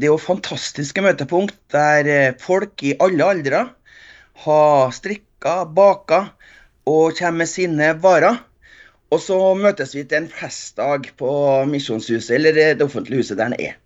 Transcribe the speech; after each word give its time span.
det 0.00 0.08
er 0.08 0.14
jo 0.14 0.20
fantastiske 0.20 1.02
møtepunkt 1.04 1.58
der 1.74 2.08
eh, 2.08 2.36
folk 2.40 2.80
i 2.88 2.94
alle 3.04 3.26
aldre 3.34 3.64
har 4.46 4.94
strikka, 4.96 5.66
baka 5.68 6.30
og 6.88 7.18
kommer 7.18 7.42
med 7.42 7.50
sine 7.50 7.90
varer. 8.00 8.40
Og 9.12 9.20
så 9.20 9.36
møtes 9.58 9.92
vi 9.92 10.06
til 10.08 10.22
en 10.22 10.30
festdag 10.32 11.10
på 11.20 11.30
Misjonshuset, 11.68 12.30
eller 12.38 12.56
det 12.56 12.84
offentlige 12.84 13.20
huset 13.20 13.36
der 13.36 13.50
den 13.50 13.60
er. 13.60 13.76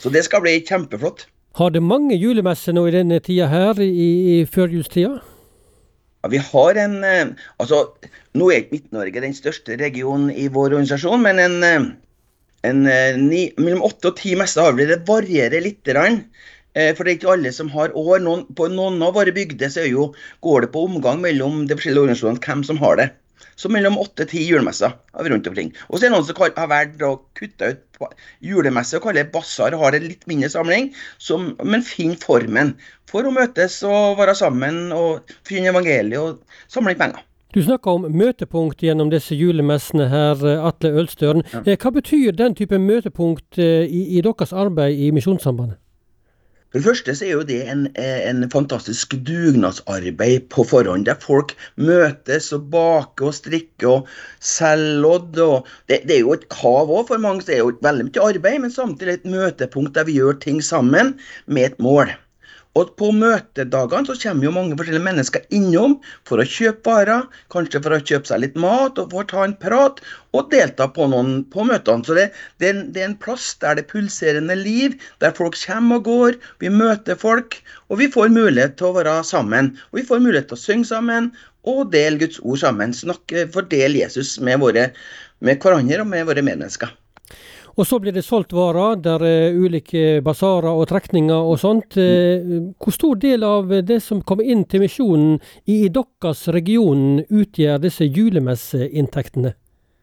Så 0.00 0.10
det 0.10 0.24
skal 0.26 0.42
bli 0.42 0.56
kjempeflott. 0.64 1.28
Har 1.60 1.70
det 1.70 1.82
mange 1.84 2.16
julemesser 2.16 2.74
nå 2.74 2.86
i 2.88 2.94
denne 2.94 3.20
tida 3.22 3.46
her, 3.50 3.78
i, 3.78 4.10
i 4.40 4.46
førjulstida? 4.50 5.20
Ja, 6.20 6.30
vi 6.32 6.40
har 6.50 6.78
en 6.82 7.02
eh, 7.04 7.32
Altså, 7.62 7.84
nå 8.34 8.50
er 8.50 8.64
ikke 8.64 8.78
Midt-Norge 8.78 9.22
den 9.22 9.36
største 9.36 9.78
regionen 9.78 10.32
i 10.34 10.48
vår 10.50 10.74
organisasjon, 10.74 11.22
men 11.22 11.38
en, 11.42 11.58
eh, 11.62 11.90
en 12.66 12.86
eh, 12.86 13.18
ni, 13.18 13.42
mellom 13.58 13.84
åtte 13.86 14.12
og 14.12 14.18
ti 14.20 14.34
vi. 14.36 14.88
Det 14.90 15.02
varierer 15.08 15.64
litt. 15.64 15.80
For 16.70 17.02
det 17.02 17.10
er 17.10 17.16
ikke 17.16 17.32
alle 17.32 17.50
som 17.52 17.70
har 17.74 17.90
år. 17.98 18.20
Noen, 18.22 18.44
på 18.54 18.68
noen 18.70 19.02
av 19.02 19.16
våre 19.16 19.32
bygder 19.34 19.72
så 19.72 19.86
jo, 19.88 20.12
går 20.40 20.62
det 20.62 20.72
på 20.74 20.84
omgang 20.86 21.18
mellom 21.20 21.64
de 21.66 21.74
forskjellige 21.74 22.04
organisasjonene 22.06 22.44
hvem 22.46 22.62
som 22.68 22.78
har 22.78 23.00
det. 23.00 23.08
Så 23.58 23.68
mellom 23.68 23.98
åtte 24.00 24.24
og 24.24 24.30
ti 24.30 24.44
julemesser 24.46 24.94
rundt 25.26 25.48
omkring. 25.50 25.72
Og 25.88 25.98
så 25.98 26.06
er 26.06 26.08
det 26.08 26.14
noen 26.14 26.28
som 26.28 26.38
har 26.40 26.70
valgt 26.70 27.02
å 27.04 27.16
kutte 27.36 27.72
ut 27.74 27.90
julemesse 28.44 28.96
og 28.96 29.04
kalle 29.04 29.24
det 29.24 29.32
basar, 29.34 29.76
har 29.76 29.96
en 29.96 30.06
litt 30.06 30.22
mindre 30.30 30.48
samling, 30.52 30.88
som, 31.20 31.50
men 31.60 31.84
finner 31.84 32.20
formen 32.22 32.76
for 33.10 33.26
å 33.26 33.34
møtes 33.34 33.80
og 33.84 34.16
være 34.20 34.36
sammen 34.38 34.94
og 34.96 35.34
finne 35.48 35.74
evangeliet 35.74 36.22
og 36.22 36.62
samle 36.72 36.94
inn 36.94 37.02
penger. 37.02 37.26
Du 37.54 37.58
snakker 37.62 37.96
om 37.98 38.04
møtepunkt 38.14 38.82
gjennom 38.84 39.08
disse 39.10 39.34
julemessene 39.34 40.06
her, 40.12 40.42
Atle 40.68 40.92
Ølstøren. 41.02 41.42
Ja. 41.50 41.64
Eh, 41.66 41.78
hva 41.82 41.90
betyr 41.96 42.36
den 42.38 42.54
type 42.54 42.78
møtepunkt 42.78 43.58
eh, 43.58 43.82
i, 43.90 44.04
i 44.18 44.22
deres 44.22 44.52
arbeid 44.54 44.94
i 44.94 45.10
Misjonssambandet? 45.14 45.80
For 46.70 46.78
det 46.78 46.86
første 46.86 47.14
så 47.18 47.26
er 47.26 47.32
jo 47.32 47.46
det 47.48 47.58
en, 47.72 47.80
en 47.98 48.44
fantastisk 48.52 49.16
dugnadsarbeid 49.26 50.46
på 50.54 50.62
forhånd, 50.70 51.08
der 51.08 51.18
folk 51.18 51.56
møtes 51.74 52.52
og 52.54 52.68
baker 52.70 53.32
og 53.32 53.34
strikker 53.34 53.90
og 53.96 54.12
selger 54.38 55.02
lodd. 55.02 55.40
Og 55.42 55.66
det, 55.90 56.04
det, 56.06 56.20
er 56.20 56.22
jo 56.22 56.36
et 56.38 56.46
kav 56.54 56.86
òg, 56.86 57.08
for 57.10 57.18
mange 57.18 57.42
så 57.42 57.56
er 57.56 57.58
det 57.58 57.64
jo 57.64 57.76
veldig 57.88 58.06
mye 58.12 58.26
arbeid, 58.28 58.62
men 58.62 58.74
samtidig 58.78 59.18
et 59.18 59.30
møtepunkt 59.34 59.98
der 59.98 60.06
vi 60.06 60.20
gjør 60.20 60.38
ting 60.46 60.62
sammen 60.62 61.16
med 61.50 61.72
et 61.72 61.82
mål. 61.82 62.14
Og 62.78 62.92
på 63.00 63.08
møtedagene 63.10 64.06
så 64.06 64.14
kommer 64.22 64.46
jo 64.46 64.52
mange 64.54 64.76
forskjellige 64.78 65.02
mennesker 65.02 65.46
innom 65.56 65.96
for 66.28 66.38
å 66.38 66.46
kjøpe 66.46 66.86
varer, 66.86 67.24
kanskje 67.50 67.80
for 67.82 67.96
å 67.96 67.98
kjøpe 67.98 68.30
seg 68.30 68.44
litt 68.44 68.60
mat 68.62 69.00
og 69.02 69.10
for 69.10 69.24
å 69.24 69.30
ta 69.32 69.42
en 69.42 69.56
prat, 69.64 69.98
og 70.38 70.52
delta 70.52 70.86
på 70.94 71.08
noen 71.10 71.40
på 71.50 71.66
møtene. 71.66 72.06
Så 72.06 72.14
det, 72.14 72.28
det, 72.62 72.68
er 72.68 72.76
en, 72.76 72.84
det, 72.94 73.02
er 73.02 73.08
en, 73.08 73.18
plass 73.24 73.48
der 73.64 73.74
det 73.74 73.88
er 73.88 73.90
pulserende 73.90 74.54
liv, 74.60 74.94
der 75.24 75.34
folk 75.34 75.58
kommer 75.58 75.98
og 75.98 76.06
går, 76.06 76.38
vi 76.62 76.70
møter 76.70 77.18
folk, 77.18 77.58
og 77.90 77.98
vi 78.04 78.10
får 78.14 78.30
mulighet 78.38 78.78
til 78.78 78.92
å 78.92 78.96
være 79.00 79.18
sammen. 79.26 79.74
Og 79.90 80.02
vi 80.02 80.06
får 80.12 80.22
mulighet 80.22 80.52
til 80.52 80.60
å 80.60 80.64
synge 80.68 80.92
sammen 80.92 81.32
og 81.66 81.90
dele 81.92 82.22
Guds 82.22 82.38
ord 82.44 82.62
sammen. 82.62 82.94
Snakke, 82.94 83.48
fordele 83.50 84.04
Jesus 84.04 84.36
med, 84.38 84.62
våre, 84.62 84.92
med 85.42 85.58
hverandre 85.58 86.04
og 86.06 86.12
med 86.14 86.30
våre 86.30 86.46
medmennesker. 86.46 86.94
Og 87.76 87.86
så 87.86 88.00
blir 88.02 88.14
det 88.14 88.24
solgt 88.26 88.54
varer, 88.56 88.98
der 89.02 89.22
er 89.26 89.56
ulike 89.56 90.20
basarer 90.24 90.70
og 90.72 90.88
trekninger 90.90 91.50
og 91.52 91.58
sånt. 91.62 91.96
Eh, 92.00 92.72
hvor 92.80 92.94
stor 92.94 93.20
del 93.20 93.46
av 93.46 93.70
det 93.86 94.00
som 94.04 94.22
kommer 94.26 94.46
inn 94.46 94.64
til 94.64 94.84
misjonen 94.84 95.38
i 95.70 95.82
deres 95.92 96.46
region 96.54 97.22
utgjør 97.28 97.82
disse 97.84 98.08
julemesseinntektene? 98.08 99.54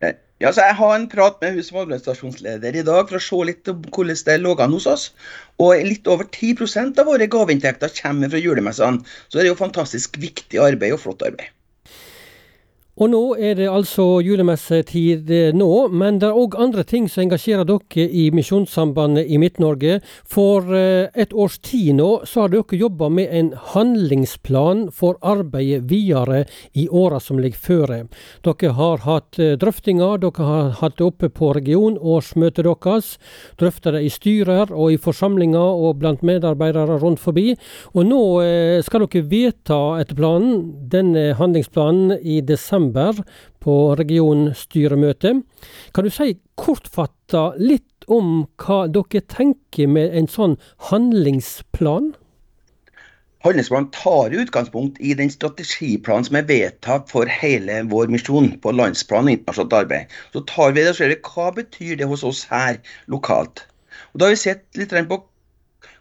Eh, 0.01 0.15
ja, 0.39 0.51
Jeg 0.51 0.75
har 0.79 0.95
en 0.95 1.09
prat 1.09 1.41
med 1.41 1.57
hun 1.57 1.63
som 1.63 1.81
administrasjonsleder 1.83 2.75
i 2.77 2.85
dag 2.87 3.09
for 3.09 3.17
å 3.17 3.25
se 3.27 3.43
litt 3.51 3.67
om 3.73 3.83
hvordan 3.83 4.23
det 4.25 4.39
lå 4.41 4.55
an 4.61 4.73
hos 4.77 4.87
oss. 4.87 5.11
Og 5.59 5.75
litt 5.83 6.07
over 6.07 6.29
10 6.29 6.99
av 6.99 7.05
våre 7.09 7.27
gaveinntekter 7.27 7.91
kommer 8.01 8.29
fra 8.29 8.41
julemessene. 8.41 9.03
Så 9.27 9.39
det 9.39 9.47
er 9.47 9.51
jo 9.51 9.59
fantastisk 9.59 10.17
viktig 10.21 10.61
arbeid 10.61 10.93
og 10.93 11.03
flott 11.03 11.25
arbeid. 11.25 11.56
Og 12.97 13.11
nå 13.11 13.19
er 13.37 13.53
det 13.59 13.67
altså 13.69 14.23
julemessetid 14.25 15.29
eh, 15.29 15.51
nå, 15.53 15.69
men 15.93 16.17
det 16.17 16.31
er 16.31 16.37
òg 16.41 16.55
andre 16.57 16.81
ting 16.87 17.05
som 17.05 17.27
engasjerer 17.27 17.67
dere 17.69 18.05
i 18.09 18.23
Misjonssambandet 18.33 19.29
i 19.29 19.37
Midt-Norge. 19.37 19.99
For 20.25 20.65
eh, 20.73 21.05
et 21.13 21.35
års 21.37 21.59
tid 21.61 21.93
nå 21.99 22.07
så 22.25 22.45
har 22.45 22.55
dere 22.55 22.79
jobba 22.79 23.11
med 23.13 23.29
en 23.29 23.51
handlingsplan 23.75 24.87
for 24.89 25.19
arbeidet 25.21 25.85
videre 25.91 26.45
i 26.73 26.87
åra 26.89 27.19
som 27.21 27.37
ligger 27.37 27.61
føre. 27.67 27.99
Dere 28.47 28.73
har 28.79 29.05
hatt 29.05 29.37
eh, 29.37 29.53
drøftinger, 29.61 30.17
dere 30.25 30.49
har 30.49 30.73
hatt 30.81 30.97
det 30.97 31.05
oppe 31.05 31.29
på 31.29 31.51
regionårsmøtet 31.59 32.65
deres. 32.65 33.13
Drøfta 33.61 33.93
det 33.93 34.07
i 34.07 34.11
styrer 34.13 34.73
og 34.73 34.95
i 34.95 34.97
forsamlinger 34.97 35.85
og 35.85 36.01
blant 36.01 36.25
medarbeidere 36.25 36.97
rundt 37.05 37.21
forbi. 37.21 37.51
Og 37.93 38.09
nå 38.09 38.23
skal 38.85 39.05
dere 39.05 39.25
vedta 39.29 39.79
etter 40.01 40.17
planen 40.17 40.89
denne 40.89 41.29
handlingsplanen 41.37 42.17
i 42.25 42.41
desember 42.41 42.86
desember 42.87 43.23
på 43.59 43.95
regionstyremøtet. 43.95 45.43
Kan 45.93 46.03
du 46.03 46.09
si 46.09 46.37
kortfatta 46.55 47.55
litt 47.57 48.05
om 48.07 48.47
hva 48.57 48.87
dere 48.87 49.21
tenker 49.21 49.87
med 49.87 50.15
en 50.15 50.27
sånn 50.27 50.57
handlingsplan? 50.89 52.15
Handlingsplanen 53.45 53.91
tar 53.93 54.33
utgangspunkt 54.33 54.97
i 54.99 55.13
den 55.13 55.29
strategiplanen 55.29 56.25
som 56.25 56.35
er 56.35 56.47
vedtatt 56.47 57.09
for 57.11 57.27
hele 57.29 57.83
vår 57.87 58.07
misjon 58.09 58.59
på 58.59 58.73
landsplan 58.73 59.27
og 59.27 59.31
internasjonalt 59.37 59.73
arbeid. 59.73 60.13
Så 60.33 60.41
tar 60.49 60.73
vi 60.73 60.81
det 60.81 60.91
og 60.91 60.97
ser 60.97 61.15
hva 61.21 61.51
betyr 61.55 61.97
det 61.97 62.07
hos 62.09 62.23
oss 62.23 62.47
her 62.49 62.79
lokalt. 63.07 63.67
Og 64.13 64.19
Da 64.19 64.25
har 64.25 64.35
vi 64.35 64.41
sett 64.41 64.65
litt 64.75 64.91
på 64.91 65.23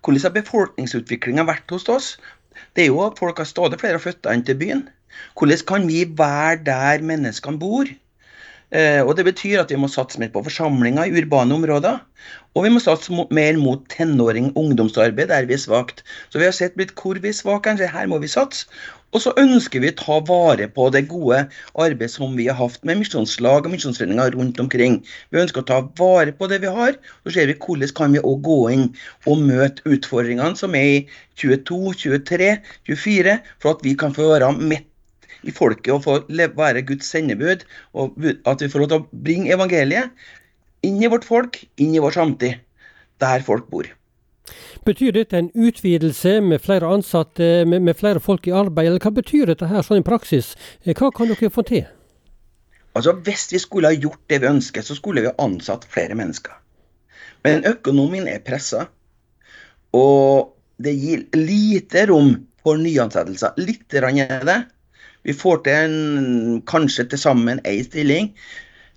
hvordan 0.07 0.23
har 1.39 1.47
vært 1.47 1.71
hos 1.71 1.89
oss. 1.91 2.17
Det 2.77 2.84
er 2.87 2.91
jo 2.93 3.03
at 3.06 3.19
folk 3.19 3.39
har 3.43 3.49
stadig 3.49 3.81
flere 3.81 4.00
flytta 4.03 4.34
inn 4.34 4.44
til 4.47 4.59
byen. 4.61 4.89
Hvordan 5.39 5.65
kan 5.69 5.87
vi 5.89 6.03
være 6.19 6.65
der 6.67 7.05
menneskene 7.05 7.61
bor? 7.61 7.89
Eh, 8.75 9.03
og 9.06 9.17
Det 9.17 9.25
betyr 9.25 9.61
at 9.62 9.71
vi 9.71 9.78
må 9.78 9.89
satse 9.89 10.19
mer 10.19 10.33
på 10.34 10.43
forsamlinger 10.43 11.06
i 11.06 11.22
urbane 11.22 11.55
områder. 11.55 12.00
Og 12.55 12.65
vi 12.65 12.72
må 12.75 12.81
satse 12.83 13.12
mer 13.31 13.59
mot 13.61 13.84
tenåring- 13.93 14.53
ungdomsarbeid 14.56 15.28
der 15.28 15.47
vi 15.47 15.55
er 15.55 15.62
svakt. 15.62 16.03
Så 16.31 16.39
vi 16.39 16.45
har 16.45 16.53
sett 16.53 16.77
litt 16.77 16.95
hvor 16.95 17.15
vi 17.15 17.28
er 17.28 17.33
svake, 17.33 17.77
her 17.78 18.06
må 18.06 18.19
vi 18.19 18.28
satse. 18.28 18.66
Og 19.16 19.22
så 19.25 19.32
ønsker 19.41 19.81
vi 19.81 19.88
å 19.88 19.97
ta 19.97 20.16
vare 20.28 20.66
på 20.77 20.91
det 20.93 21.06
gode 21.09 21.38
arbeidet 21.72 22.12
som 22.12 22.34
vi 22.37 22.50
har 22.50 22.59
hatt 22.59 22.82
med 22.84 22.99
misjonslag 23.00 23.65
og 23.65 23.72
misjonsforeninger 23.72 24.34
rundt 24.37 24.60
omkring. 24.60 24.99
Vi 25.32 25.41
ønsker 25.41 25.62
å 25.62 25.69
ta 25.71 25.78
vare 25.97 26.34
på 26.37 26.50
det 26.53 26.59
vi 26.60 26.72
har. 26.77 26.99
Så 27.25 27.32
ser 27.32 27.49
vi 27.49 27.56
hvordan 27.56 27.94
kan 27.97 28.12
vi 28.12 28.21
også 28.21 28.44
gå 28.44 28.59
inn 28.75 28.84
og 29.25 29.47
møte 29.47 29.88
utfordringene 29.88 30.60
som 30.60 30.77
er 30.77 30.91
i 30.99 31.00
22, 31.41 31.81
23, 32.04 32.50
24, 32.93 33.38
for 33.65 33.72
at 33.72 33.88
vi 33.88 33.97
kan 33.97 34.12
få 34.12 34.28
være 34.34 34.53
midt 34.60 34.93
i 35.48 35.54
folket 35.54 35.94
og 35.94 36.04
få 36.04 36.19
være 36.28 36.84
Guds 36.84 37.09
sendebud. 37.09 37.65
Og 37.97 38.21
at 38.21 38.60
vi 38.60 38.69
får 38.69 38.84
lov 38.84 38.93
til 38.93 39.00
å 39.00 39.22
bringe 39.25 39.56
evangeliet 39.56 40.12
inn 40.84 41.00
i 41.00 41.09
vårt 41.09 41.25
folk, 41.25 41.62
inn 41.81 41.97
i 41.97 42.04
vår 42.04 42.21
samtid, 42.21 42.60
der 43.25 43.48
folk 43.48 43.72
bor. 43.72 43.88
Betyr 44.87 45.12
dette 45.17 45.39
en 45.39 45.51
utvidelse 45.55 46.41
med 46.41 46.62
flere 46.62 46.89
ansatte, 46.93 47.65
med, 47.67 47.83
med, 47.83 47.97
flere 47.99 48.23
folk 48.23 48.47
i 48.47 48.55
arbeid, 48.55 48.91
eller 48.91 49.03
hva 49.03 49.12
betyr 49.17 49.51
dette 49.51 49.71
her 49.71 49.87
sånn 49.87 50.03
i 50.03 50.07
praksis? 50.07 50.55
Eh, 50.84 50.95
hva 50.95 51.11
kan 51.15 51.31
dere 51.31 51.51
få 51.53 51.65
til? 51.67 51.87
Altså, 52.97 53.12
Hvis 53.27 53.49
vi 53.53 53.61
skulle 53.61 53.91
ha 53.93 53.97
gjort 53.97 54.23
det 54.31 54.41
vi 54.43 54.51
ønsker, 54.51 54.83
så 54.87 54.97
skulle 54.97 55.25
vi 55.25 55.33
ha 55.33 55.37
ansatt 55.43 55.84
flere 55.91 56.17
mennesker. 56.19 56.55
Men 57.45 57.67
økonomien 57.69 58.29
er 58.31 58.45
pressa, 58.45 58.87
og 59.95 60.55
det 60.83 60.95
gir 60.99 61.27
lite 61.37 62.07
rom 62.11 62.33
for 62.65 62.78
nyansettelser. 62.81 63.59
Litt 63.63 63.95
er 63.95 64.09
det, 64.47 64.63
vi 65.27 65.34
får 65.34 65.63
til 65.67 65.75
en, 65.75 66.63
kanskje 66.67 67.09
til 67.11 67.19
sammen 67.19 67.61
én 67.67 67.83
stilling. 67.84 68.31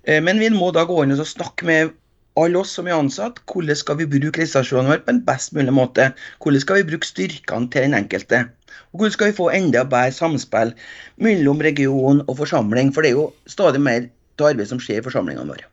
Eh, 0.06 0.22
men 0.22 0.38
vi 0.38 0.50
må 0.54 0.70
da 0.74 0.84
gå 0.86 1.02
inn 1.02 1.16
og 1.16 1.26
snakke 1.26 1.66
med 1.66 1.96
alle 2.38 2.60
oss 2.60 2.72
som 2.76 2.88
er 2.88 2.96
ansatt. 2.98 3.40
Hvordan 3.50 3.76
skal 3.76 3.98
vi 4.00 4.08
bruke 4.10 4.42
ressursene 4.42 4.88
våre 4.88 5.02
på 5.04 5.14
en 5.14 5.22
best 5.26 5.54
mulig 5.56 5.74
måte? 5.74 6.10
Hvordan 6.42 6.64
skal 6.64 6.80
vi 6.80 6.88
bruke 6.92 7.08
styrkene 7.08 7.70
til 7.72 7.88
den 7.88 7.98
enkelte? 7.98 8.44
Og 8.92 9.00
hvordan 9.00 9.16
skal 9.16 9.30
vi 9.30 9.36
få 9.36 9.50
enda 9.54 9.84
bedre 9.84 10.14
samspill 10.14 10.72
mellom 11.16 11.60
region 11.66 12.24
og 12.26 12.38
forsamling? 12.38 12.94
For 12.94 13.02
det 13.02 13.12
er 13.12 13.18
jo 13.18 13.30
stadig 13.50 13.82
mer 13.82 14.08
til 14.38 14.50
arbeid 14.52 14.70
som 14.70 14.80
skjer 14.82 15.02
i 15.02 15.06
forsamlingene 15.06 15.50
våre. 15.50 15.68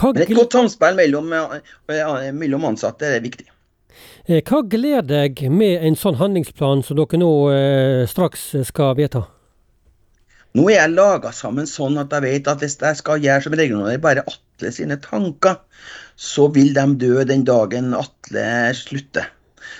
Men 0.00 0.22
et 0.24 0.36
godt 0.36 0.56
samspill 0.56 0.96
mellom, 0.96 1.32
eh, 1.32 2.30
mellom 2.32 2.64
ansatte 2.72 3.06
er 3.06 3.20
viktig. 3.20 3.50
Eh, 4.28 4.40
hva 4.46 4.62
gleder 4.62 5.02
deg 5.02 5.42
med 5.50 5.84
en 5.84 5.96
sånn 5.96 6.16
handlingsplan 6.20 6.84
som 6.86 6.96
dere 6.96 7.20
nå 7.20 7.30
eh, 7.52 8.06
straks 8.08 8.54
skal 8.68 8.96
vedta? 8.96 9.26
Nå 10.54 10.66
er 10.70 10.80
jeg 10.80 10.94
laga 10.96 11.30
sammen 11.34 11.66
sånn 11.70 11.98
at 12.00 12.10
jeg 12.10 12.24
vet 12.24 12.48
at 12.50 12.62
hvis 12.62 12.78
jeg 12.80 12.98
skal 12.98 13.20
gjøre 13.22 13.44
som 13.44 13.54
regionråder 13.54 14.00
bare 14.02 14.24
Atle 14.60 14.72
sine 14.76 14.96
tanker, 15.00 15.56
så 16.20 16.50
vil 16.52 16.74
de 16.76 16.84
dø 17.00 17.24
den 17.24 17.46
dagen 17.48 17.94
Atle 17.96 18.74
slutter. 18.76 19.30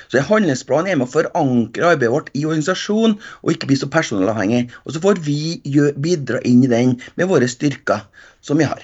Så 0.09 0.19
en 0.19 0.27
handlingsplan 0.27 0.89
er 0.89 0.97
med 0.97 1.09
å 1.09 1.13
forankre 1.13 1.93
arbeidet 1.93 2.13
vårt 2.15 2.31
i 2.33 2.47
organisasjon, 2.47 3.19
og 3.45 3.53
ikke 3.53 3.69
bli 3.69 3.77
så 3.77 3.91
personalavhengig. 3.93 4.71
Og 4.85 4.95
så 4.95 5.03
får 5.05 5.21
vi 5.27 5.61
bidra 6.01 6.41
inn 6.49 6.65
i 6.65 6.71
den 6.71 6.97
med 7.21 7.29
våre 7.31 7.49
styrker 7.51 8.07
som 8.41 8.61
vi 8.61 8.69
har. 8.69 8.83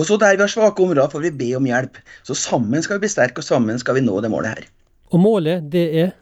Og 0.00 0.08
så 0.08 0.16
der 0.18 0.38
vi 0.38 0.42
har 0.42 0.50
svake 0.50 0.82
områder, 0.82 1.12
får 1.12 1.28
vi 1.28 1.36
be 1.44 1.52
om 1.58 1.68
hjelp. 1.68 2.00
Så 2.26 2.34
sammen 2.38 2.82
skal 2.82 2.98
vi 2.98 3.04
bli 3.04 3.12
sterke, 3.12 3.44
og 3.44 3.46
sammen 3.46 3.78
skal 3.78 4.00
vi 4.00 4.06
nå 4.06 4.16
det 4.24 4.32
målet 4.32 4.56
her. 4.56 4.68
Og 5.12 5.20
målet, 5.22 5.68
det 5.70 5.86
er? 6.00 6.14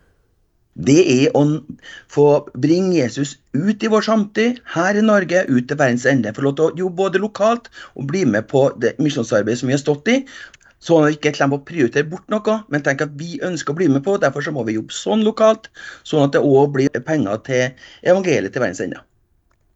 Det 0.74 1.00
er 1.04 1.34
å 1.36 1.42
få 2.08 2.26
bringe 2.56 2.96
Jesus 2.96 3.34
ut 3.52 3.84
i 3.84 3.90
vår 3.92 4.06
samtid, 4.06 4.62
her 4.72 4.96
i 4.96 5.04
Norge, 5.04 5.44
ut 5.48 5.69
til 5.69 5.76
verdens 5.76 6.06
ende. 6.08 6.32
Få 6.32 6.46
lov 6.46 6.56
til 6.56 6.64
å 6.64 6.76
jobbe 6.84 6.96
både 7.02 7.20
lokalt 7.20 7.69
og 7.92 8.08
bli 8.08 8.24
med 8.24 8.48
på 8.48 8.70
det 8.80 8.94
misjonsarbeidet 8.98 9.60
som 9.60 9.69
vi 9.69 9.76
har 9.76 9.82
stått 9.82 10.08
i. 10.08 10.16
Sånn 10.82 11.04
at 11.04 11.12
vi 11.12 11.19
ikke 11.20 11.34
klemmer 11.36 11.60
å 11.60 11.66
prioritere 11.69 12.08
bort 12.08 12.32
noe, 12.32 12.56
men 12.72 12.82
tenk 12.82 13.04
at 13.04 13.12
vi 13.20 13.36
ønsker 13.44 13.74
å 13.74 13.78
bli 13.78 13.90
med 13.92 14.02
på. 14.06 14.16
Derfor 14.19 14.42
så 14.42 14.54
må 14.54 14.64
vi 14.66 14.78
jobbe 14.78 14.96
sånn 14.96 15.22
lokalt, 15.28 15.69
sånn 16.08 16.24
at 16.24 16.34
det 16.34 16.42
òg 16.42 16.72
blir 16.74 17.04
penger 17.06 17.44
til 17.46 17.69
evangeliet 18.02 18.56
til 18.56 18.64
verdens 18.64 18.82
ende. 18.82 19.04